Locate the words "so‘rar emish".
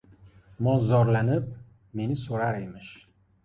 2.25-2.93